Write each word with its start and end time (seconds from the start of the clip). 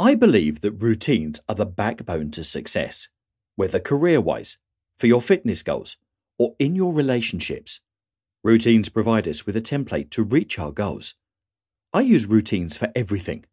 I 0.00 0.14
believe 0.14 0.62
that 0.62 0.82
routines 0.82 1.40
are 1.46 1.54
the 1.54 1.66
backbone 1.66 2.30
to 2.30 2.42
success, 2.42 3.10
whether 3.56 3.78
career 3.78 4.18
wise, 4.18 4.56
for 4.98 5.06
your 5.06 5.20
fitness 5.20 5.62
goals, 5.62 5.98
or 6.38 6.56
in 6.58 6.74
your 6.74 6.94
relationships. 6.94 7.82
Routines 8.42 8.88
provide 8.88 9.28
us 9.28 9.44
with 9.44 9.58
a 9.58 9.60
template 9.60 10.08
to 10.12 10.22
reach 10.22 10.58
our 10.58 10.72
goals. 10.72 11.16
I 11.92 12.00
use 12.00 12.26
routines 12.26 12.78
for 12.78 12.90
everything 12.96 13.44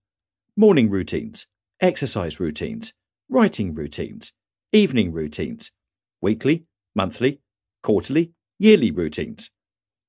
morning 0.55 0.89
routines, 0.89 1.47
exercise 1.81 2.39
routines, 2.39 2.93
writing 3.27 3.75
routines, 3.75 4.31
evening 4.71 5.11
routines, 5.11 5.73
weekly, 6.21 6.63
monthly, 6.95 7.41
quarterly, 7.83 8.31
yearly 8.57 8.89
routines. 8.89 9.51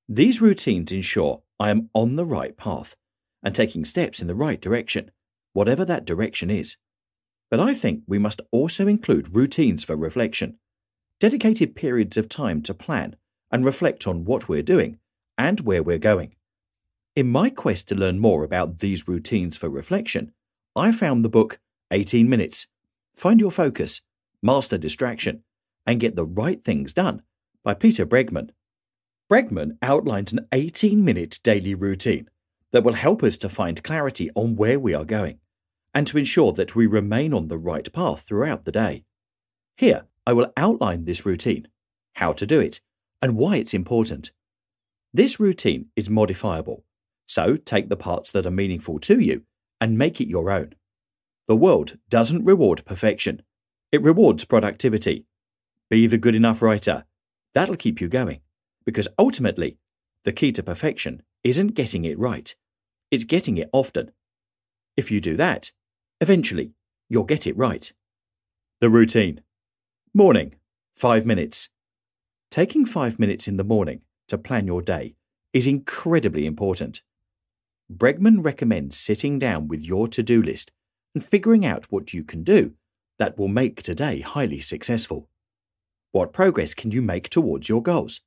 These 0.07 0.39
routines 0.39 0.93
ensure 0.93 1.43
I 1.59 1.69
am 1.69 1.89
on 1.93 2.15
the 2.15 2.25
right 2.25 2.55
path 2.55 2.95
and 3.43 3.53
taking 3.53 3.83
steps 3.83 4.21
in 4.21 4.27
the 4.27 4.35
right 4.35 4.61
direction, 4.61 5.11
whatever 5.53 5.85
that 5.85 6.05
direction 6.05 6.49
is. 6.49 6.77
But 7.49 7.59
I 7.59 7.73
think 7.73 8.03
we 8.07 8.19
must 8.19 8.41
also 8.51 8.87
include 8.87 9.35
routines 9.35 9.83
for 9.83 9.95
reflection, 9.95 10.57
dedicated 11.19 11.75
periods 11.75 12.17
of 12.17 12.29
time 12.29 12.61
to 12.63 12.73
plan 12.73 13.15
and 13.51 13.65
reflect 13.65 14.07
on 14.07 14.25
what 14.25 14.47
we're 14.47 14.61
doing 14.61 14.99
and 15.37 15.59
where 15.61 15.81
we're 15.81 15.97
going. 15.97 16.35
In 17.15 17.31
my 17.31 17.49
quest 17.49 17.87
to 17.89 17.95
learn 17.95 18.19
more 18.19 18.43
about 18.43 18.79
these 18.79 19.07
routines 19.07 19.57
for 19.57 19.69
reflection, 19.69 20.31
I 20.75 20.91
found 20.91 21.25
the 21.25 21.29
book 21.29 21.59
18 21.91 22.29
Minutes 22.29 22.67
Find 23.15 23.41
Your 23.41 23.51
Focus, 23.51 24.01
Master 24.41 24.77
Distraction, 24.77 25.43
and 25.85 25.99
Get 25.99 26.15
the 26.15 26.25
Right 26.25 26.63
Things 26.63 26.93
Done 26.93 27.23
by 27.63 27.73
Peter 27.73 28.05
Bregman. 28.05 28.51
Bregman 29.29 29.77
outlines 29.81 30.31
an 30.31 30.47
18 30.51 31.03
minute 31.03 31.39
daily 31.43 31.73
routine 31.73 32.29
that 32.71 32.83
will 32.83 32.93
help 32.93 33.23
us 33.23 33.37
to 33.37 33.49
find 33.49 33.83
clarity 33.83 34.29
on 34.35 34.55
where 34.55 34.79
we 34.79 34.93
are 34.93 35.05
going 35.05 35.39
and 35.93 36.05
to 36.07 36.17
ensure 36.17 36.51
that 36.53 36.75
we 36.75 36.85
remain 36.85 37.33
on 37.33 37.47
the 37.47 37.57
right 37.57 37.91
path 37.91 38.21
throughout 38.21 38.65
the 38.65 38.71
day. 38.71 39.03
Here, 39.77 40.05
I 40.27 40.33
will 40.33 40.53
outline 40.55 41.05
this 41.05 41.25
routine, 41.25 41.67
how 42.13 42.33
to 42.33 42.45
do 42.45 42.59
it, 42.59 42.81
and 43.21 43.35
why 43.35 43.57
it's 43.57 43.73
important. 43.73 44.31
This 45.13 45.39
routine 45.39 45.87
is 45.95 46.09
modifiable, 46.09 46.83
so 47.25 47.55
take 47.55 47.89
the 47.89 47.97
parts 47.97 48.31
that 48.31 48.45
are 48.45 48.51
meaningful 48.51 48.99
to 48.99 49.19
you 49.19 49.43
and 49.81 49.97
make 49.97 50.21
it 50.21 50.27
your 50.27 50.51
own. 50.51 50.75
The 51.47 51.55
world 51.55 51.97
doesn't 52.09 52.45
reward 52.45 52.85
perfection, 52.85 53.41
it 53.91 54.03
rewards 54.03 54.45
productivity. 54.45 55.25
Be 55.89 56.05
the 56.05 56.19
good 56.19 56.35
enough 56.35 56.61
writer. 56.61 57.05
That'll 57.55 57.75
keep 57.75 57.99
you 57.99 58.07
going 58.07 58.41
because 58.85 59.07
ultimately, 59.17 59.77
the 60.23 60.31
key 60.31 60.51
to 60.51 60.61
perfection 60.61 61.23
isn't 61.43 61.73
getting 61.73 62.05
it 62.05 62.19
right, 62.19 62.53
it's 63.11 63.23
getting 63.23 63.57
it 63.57 63.69
often. 63.73 64.11
If 64.95 65.11
you 65.11 65.21
do 65.21 65.35
that, 65.37 65.71
eventually 66.21 66.73
you'll 67.09 67.23
get 67.23 67.47
it 67.47 67.57
right. 67.57 67.91
The 68.81 68.89
routine 68.89 69.41
Morning, 70.13 70.55
5 70.95 71.25
minutes. 71.25 71.69
Taking 72.49 72.85
5 72.85 73.19
minutes 73.19 73.47
in 73.47 73.57
the 73.57 73.63
morning 73.63 74.01
to 74.27 74.37
plan 74.37 74.67
your 74.67 74.81
day 74.81 75.15
is 75.53 75.67
incredibly 75.67 76.45
important. 76.45 77.01
Bregman 77.91 78.43
recommends 78.43 78.97
sitting 78.97 79.39
down 79.39 79.67
with 79.67 79.83
your 79.83 80.07
to 80.09 80.21
do 80.21 80.41
list 80.41 80.71
and 81.15 81.23
figuring 81.23 81.65
out 81.65 81.91
what 81.91 82.13
you 82.13 82.23
can 82.23 82.43
do 82.43 82.73
that 83.17 83.37
will 83.37 83.47
make 83.47 83.81
today 83.81 84.21
highly 84.21 84.59
successful. 84.59 85.29
What 86.11 86.33
progress 86.33 86.73
can 86.73 86.91
you 86.91 87.01
make 87.01 87.29
towards 87.29 87.69
your 87.69 87.81
goals? 87.81 88.21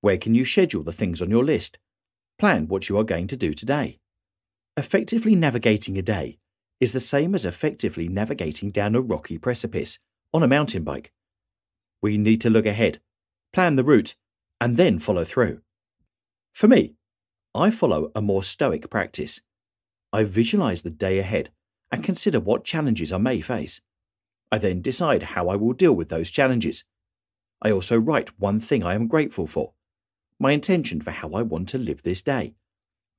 Where 0.00 0.18
can 0.18 0.34
you 0.34 0.44
schedule 0.44 0.82
the 0.82 0.92
things 0.92 1.22
on 1.22 1.30
your 1.30 1.44
list? 1.44 1.78
Plan 2.38 2.68
what 2.68 2.88
you 2.88 2.98
are 2.98 3.04
going 3.04 3.26
to 3.28 3.36
do 3.36 3.52
today. 3.52 3.98
Effectively 4.76 5.34
navigating 5.34 5.98
a 5.98 6.02
day 6.02 6.38
is 6.80 6.92
the 6.92 7.00
same 7.00 7.34
as 7.34 7.44
effectively 7.44 8.08
navigating 8.08 8.70
down 8.70 8.94
a 8.94 9.02
rocky 9.02 9.36
precipice 9.36 9.98
on 10.32 10.42
a 10.42 10.48
mountain 10.48 10.82
bike. 10.82 11.12
We 12.00 12.16
need 12.16 12.40
to 12.40 12.50
look 12.50 12.64
ahead, 12.64 12.98
plan 13.52 13.76
the 13.76 13.84
route, 13.84 14.16
and 14.62 14.78
then 14.78 14.98
follow 14.98 15.24
through. 15.24 15.60
For 16.54 16.68
me, 16.68 16.94
I 17.54 17.70
follow 17.70 18.10
a 18.14 18.22
more 18.22 18.42
stoic 18.42 18.88
practice. 18.88 19.42
I 20.10 20.24
visualize 20.24 20.80
the 20.82 20.90
day 20.90 21.18
ahead 21.18 21.50
and 21.90 22.02
consider 22.02 22.40
what 22.40 22.64
challenges 22.64 23.12
I 23.12 23.18
may 23.18 23.42
face. 23.42 23.82
I 24.50 24.56
then 24.56 24.80
decide 24.80 25.22
how 25.22 25.48
I 25.48 25.56
will 25.56 25.74
deal 25.74 25.92
with 25.92 26.08
those 26.08 26.30
challenges. 26.30 26.84
I 27.60 27.70
also 27.70 27.98
write 27.98 28.40
one 28.40 28.58
thing 28.58 28.82
I 28.82 28.94
am 28.94 29.06
grateful 29.06 29.46
for 29.46 29.74
my 30.38 30.52
intention 30.52 31.00
for 31.00 31.10
how 31.10 31.30
I 31.32 31.42
want 31.42 31.68
to 31.68 31.78
live 31.78 32.02
this 32.02 32.22
day, 32.22 32.54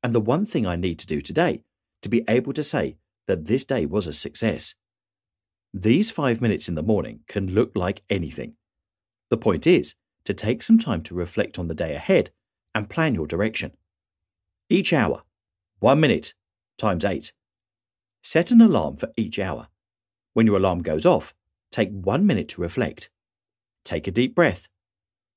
and 0.03 0.13
the 0.13 0.21
one 0.21 0.45
thing 0.45 0.65
I 0.65 0.75
need 0.75 0.99
to 0.99 1.07
do 1.07 1.21
today 1.21 1.61
to 2.01 2.09
be 2.09 2.23
able 2.27 2.53
to 2.53 2.63
say 2.63 2.97
that 3.27 3.45
this 3.45 3.63
day 3.63 3.85
was 3.85 4.07
a 4.07 4.13
success. 4.13 4.75
These 5.73 6.11
five 6.11 6.41
minutes 6.41 6.67
in 6.67 6.75
the 6.75 6.83
morning 6.83 7.21
can 7.27 7.53
look 7.53 7.71
like 7.75 8.03
anything. 8.09 8.55
The 9.29 9.37
point 9.37 9.65
is 9.65 9.95
to 10.25 10.33
take 10.33 10.61
some 10.61 10.77
time 10.77 11.01
to 11.03 11.15
reflect 11.15 11.57
on 11.57 11.67
the 11.67 11.73
day 11.73 11.95
ahead 11.95 12.31
and 12.75 12.89
plan 12.89 13.15
your 13.15 13.27
direction. 13.27 13.71
Each 14.69 14.93
hour, 14.93 15.23
one 15.79 15.99
minute, 15.99 16.33
times 16.77 17.05
eight. 17.05 17.33
Set 18.23 18.51
an 18.51 18.61
alarm 18.61 18.97
for 18.97 19.11
each 19.17 19.39
hour. 19.39 19.67
When 20.33 20.45
your 20.45 20.57
alarm 20.57 20.81
goes 20.81 21.05
off, 21.05 21.33
take 21.71 21.89
one 21.91 22.27
minute 22.27 22.49
to 22.49 22.61
reflect. 22.61 23.09
Take 23.83 24.07
a 24.07 24.11
deep 24.11 24.35
breath 24.35 24.67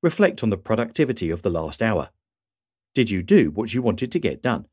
Reflect 0.02 0.42
on 0.42 0.50
the 0.50 0.56
productivity 0.56 1.30
of 1.30 1.42
the 1.42 1.50
last 1.50 1.82
hour. 1.82 2.10
Did 2.96 3.10
you 3.10 3.22
do 3.22 3.50
what 3.50 3.74
you 3.74 3.82
wanted 3.82 4.10
to 4.12 4.18
get 4.18 4.40
done? 4.40 4.68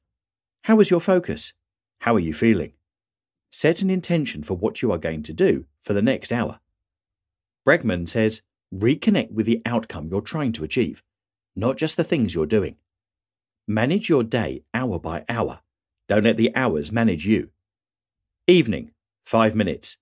How 0.63 0.78
was 0.78 0.89
your 0.89 1.01
focus? 1.01 1.51
How 2.00 2.16
are 2.16 2.22
you 2.22 2.34
feeling? 2.34 2.72
Set 3.51 3.81
an 3.81 3.89
intention 3.89 4.44
for 4.44 4.56
what 4.56 4.81
you 4.81 4.94
are 4.94 4.97
going 4.97 5.23
to 5.23 5.34
do 5.34 5.66
for 5.81 5.91
the 5.91 6.01
next 6.01 6.31
hour. 6.31 6.61
Bregman 7.67 8.07
says 8.07 8.41
reconnect 8.73 9.31
with 9.31 9.45
the 9.45 9.61
outcome 9.66 10.07
you're 10.07 10.22
trying 10.22 10.53
to 10.53 10.63
achieve, 10.63 11.03
not 11.53 11.75
just 11.75 11.97
the 11.97 12.03
things 12.06 12.34
you're 12.34 12.45
doing. 12.45 12.78
Manage 13.67 14.07
your 14.07 14.23
day 14.23 14.63
hour 14.73 15.00
by 15.00 15.25
hour. 15.28 15.59
Don't 16.07 16.23
let 16.23 16.38
the 16.38 16.55
hours 16.55 16.94
manage 16.94 17.25
you. 17.25 17.50
Evening, 18.47 18.91
5 19.25 19.53
minutes. 19.53 19.97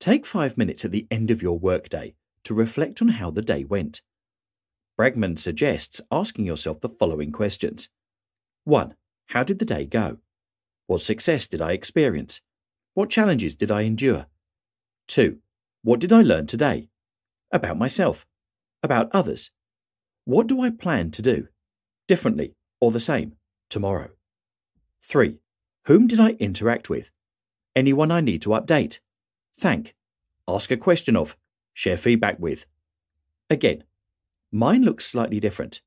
Take 0.00 0.24
5 0.24 0.56
minutes 0.56 0.82
at 0.86 0.92
the 0.92 1.06
end 1.10 1.30
of 1.30 1.42
your 1.42 1.58
workday 1.58 2.14
to 2.44 2.54
reflect 2.54 3.02
on 3.02 3.08
how 3.08 3.30
the 3.30 3.42
day 3.42 3.64
went. 3.64 4.00
Bregman 4.98 5.38
suggests 5.38 6.00
asking 6.10 6.44
yourself 6.44 6.80
the 6.80 6.88
following 6.88 7.32
questions 7.32 7.88
1. 8.64 8.94
How 9.28 9.42
did 9.42 9.58
the 9.58 9.64
day 9.64 9.84
go? 9.86 10.18
What 10.86 11.00
success 11.00 11.46
did 11.48 11.60
I 11.60 11.72
experience? 11.72 12.42
What 12.94 13.10
challenges 13.10 13.56
did 13.56 13.70
I 13.70 13.82
endure? 13.82 14.26
2. 15.08 15.38
What 15.82 15.98
did 15.98 16.12
I 16.12 16.22
learn 16.22 16.46
today? 16.46 16.88
About 17.50 17.76
myself? 17.76 18.24
About 18.82 19.10
others? 19.12 19.50
What 20.24 20.46
do 20.46 20.60
I 20.60 20.70
plan 20.70 21.10
to 21.12 21.22
do? 21.22 21.48
Differently 22.06 22.54
or 22.80 22.92
the 22.92 23.00
same 23.00 23.34
tomorrow? 23.68 24.10
3. 25.02 25.38
Whom 25.86 26.06
did 26.06 26.20
I 26.20 26.30
interact 26.38 26.88
with? 26.88 27.10
Anyone 27.74 28.10
I 28.12 28.20
need 28.20 28.42
to 28.42 28.50
update? 28.50 29.00
Thank. 29.58 29.94
Ask 30.46 30.70
a 30.70 30.76
question 30.76 31.16
of. 31.16 31.36
Share 31.72 31.96
feedback 31.96 32.38
with. 32.38 32.66
Again, 33.50 33.84
Mine 34.56 34.84
looks 34.84 35.04
slightly 35.04 35.40
different. 35.40 35.82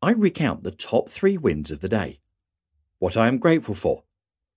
I 0.00 0.12
recount 0.12 0.62
the 0.62 0.70
top 0.70 1.10
three 1.10 1.36
wins 1.36 1.70
of 1.70 1.80
the 1.80 1.90
day, 1.90 2.20
what 3.00 3.18
I 3.18 3.28
am 3.28 3.36
grateful 3.36 3.74
for, 3.74 4.04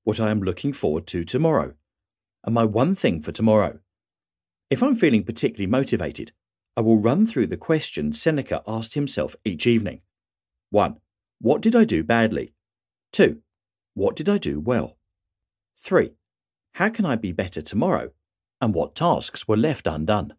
what 0.05 0.21
I 0.21 0.31
am 0.31 0.39
looking 0.39 0.71
forward 0.71 1.05
to 1.07 1.25
tomorrow, 1.25 1.73
and 2.45 2.55
my 2.55 2.63
one 2.63 2.95
thing 2.95 3.21
for 3.21 3.33
tomorrow. 3.33 3.79
If 4.69 4.81
I'm 4.81 4.95
feeling 4.95 5.25
particularly 5.25 5.69
motivated, 5.69 6.31
I 6.77 6.81
will 6.81 7.01
run 7.01 7.25
through 7.25 7.47
the 7.47 7.57
questions 7.57 8.21
Seneca 8.21 8.63
asked 8.65 8.93
himself 8.93 9.35
each 9.43 9.67
evening. 9.67 9.99
1. 10.69 10.97
What 11.41 11.61
did 11.61 11.75
I 11.75 11.83
do 11.83 12.05
badly? 12.05 12.53
2. 13.11 13.41
What 13.95 14.15
did 14.15 14.29
I 14.29 14.37
do 14.37 14.61
well? 14.61 14.95
3. 15.75 16.13
How 16.75 16.87
can 16.87 17.05
I 17.05 17.17
be 17.17 17.33
better 17.33 17.61
tomorrow? 17.61 18.11
And 18.61 18.73
what 18.73 18.95
tasks 18.95 19.45
were 19.45 19.57
left 19.57 19.87
undone? 19.87 20.35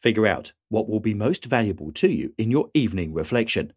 Figure 0.00 0.26
out 0.26 0.52
what 0.68 0.88
will 0.88 1.00
be 1.00 1.14
most 1.14 1.44
valuable 1.46 1.90
to 1.92 2.08
you 2.08 2.34
in 2.38 2.50
your 2.50 2.70
evening 2.72 3.12
reflection. 3.12 3.72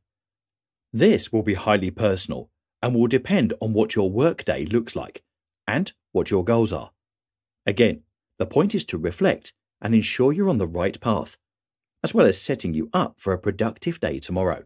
This 0.94 1.32
will 1.32 1.42
be 1.42 1.56
highly 1.56 1.90
personal 1.90 2.50
and 2.82 2.94
will 2.94 3.08
depend 3.08 3.54
on 3.60 3.74
what 3.74 3.96
your 3.96 4.12
workday 4.12 4.66
looks 4.66 4.96
like 4.96 5.24
and 5.68 5.92
what 6.12 6.30
your 6.30 6.44
goals 6.44 6.72
are. 6.74 6.92
Again, 7.66 8.04
the 8.38 8.46
point 8.46 8.76
is 8.76 8.86
to 8.86 8.98
reflect 8.98 9.54
and 9.82 9.96
ensure 9.96 10.32
you're 10.32 10.50
on 10.50 10.58
the 10.60 10.68
right 10.68 11.00
path, 11.00 11.38
as 12.04 12.14
well 12.14 12.28
as 12.28 12.40
setting 12.40 12.74
you 12.74 12.90
up 12.94 13.20
for 13.20 13.34
a 13.34 13.40
productive 13.40 14.00
day 14.00 14.20
tomorrow. 14.20 14.66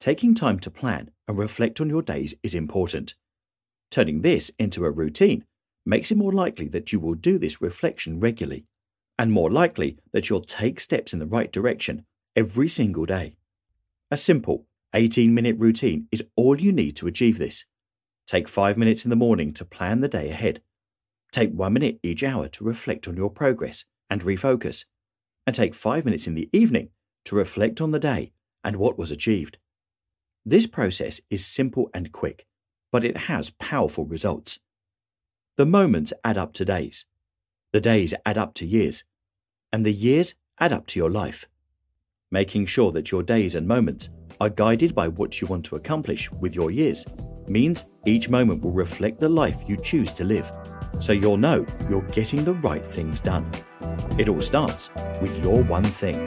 Taking 0.00 0.34
time 0.34 0.58
to 0.60 0.70
plan 0.70 1.10
and 1.28 1.38
reflect 1.38 1.80
on 1.80 1.88
your 1.88 2.02
days 2.02 2.34
is 2.42 2.54
important. 2.54 3.14
Turning 3.90 4.22
this 4.22 4.50
into 4.58 4.84
a 4.84 4.90
routine 4.90 5.44
makes 5.84 6.10
it 6.10 6.18
more 6.18 6.32
likely 6.32 6.68
that 6.68 6.92
you 6.92 6.98
will 6.98 7.14
do 7.14 7.38
this 7.38 7.60
reflection 7.60 8.18
regularly 8.18 8.66
and 9.18 9.32
more 9.32 9.50
likely 9.50 9.98
that 10.12 10.28
you'll 10.28 10.42
take 10.42 10.80
steps 10.80 11.12
in 11.12 11.18
the 11.18 11.26
right 11.26 11.52
direction 11.52 12.04
every 12.34 12.68
single 12.68 13.06
day. 13.06 13.36
A 14.10 14.16
simple 14.16 14.66
18 14.94 15.34
minute 15.34 15.56
routine 15.58 16.08
is 16.12 16.24
all 16.36 16.60
you 16.60 16.72
need 16.72 16.96
to 16.96 17.06
achieve 17.06 17.38
this. 17.38 17.64
Take 18.26 18.48
5 18.48 18.76
minutes 18.76 19.04
in 19.04 19.10
the 19.10 19.16
morning 19.16 19.52
to 19.52 19.64
plan 19.64 20.00
the 20.00 20.08
day 20.08 20.30
ahead. 20.30 20.60
Take 21.32 21.52
one 21.52 21.74
minute 21.74 22.00
each 22.02 22.22
hour 22.22 22.48
to 22.48 22.64
reflect 22.64 23.06
on 23.06 23.16
your 23.16 23.30
progress 23.30 23.84
and 24.08 24.22
refocus, 24.22 24.84
and 25.46 25.54
take 25.54 25.74
five 25.74 26.04
minutes 26.04 26.26
in 26.26 26.34
the 26.34 26.48
evening 26.52 26.88
to 27.24 27.36
reflect 27.36 27.80
on 27.80 27.90
the 27.90 27.98
day 27.98 28.32
and 28.64 28.76
what 28.76 28.98
was 28.98 29.10
achieved. 29.10 29.58
This 30.44 30.66
process 30.66 31.20
is 31.28 31.44
simple 31.44 31.90
and 31.92 32.12
quick, 32.12 32.46
but 32.90 33.04
it 33.04 33.16
has 33.16 33.50
powerful 33.50 34.06
results. 34.06 34.60
The 35.56 35.66
moments 35.66 36.12
add 36.24 36.38
up 36.38 36.52
to 36.54 36.64
days, 36.64 37.04
the 37.72 37.80
days 37.80 38.14
add 38.24 38.38
up 38.38 38.54
to 38.54 38.66
years, 38.66 39.04
and 39.72 39.84
the 39.84 39.92
years 39.92 40.34
add 40.58 40.72
up 40.72 40.86
to 40.86 40.98
your 40.98 41.10
life. 41.10 41.46
Making 42.30 42.66
sure 42.66 42.92
that 42.92 43.10
your 43.10 43.22
days 43.22 43.54
and 43.54 43.66
moments 43.66 44.10
are 44.40 44.50
guided 44.50 44.94
by 44.94 45.08
what 45.08 45.40
you 45.40 45.46
want 45.46 45.64
to 45.66 45.76
accomplish 45.76 46.30
with 46.32 46.54
your 46.54 46.70
years 46.70 47.06
means 47.48 47.86
each 48.04 48.28
moment 48.28 48.62
will 48.62 48.72
reflect 48.72 49.18
the 49.18 49.28
life 49.28 49.68
you 49.68 49.76
choose 49.76 50.12
to 50.14 50.24
live, 50.24 50.50
so 50.98 51.12
you'll 51.12 51.36
know 51.36 51.64
you're 51.88 52.02
getting 52.02 52.44
the 52.44 52.54
right 52.54 52.84
things 52.84 53.20
done. 53.20 53.50
It 54.18 54.28
all 54.28 54.40
starts 54.40 54.90
with 55.20 55.42
your 55.42 55.62
one 55.64 55.84
thing. 55.84 56.25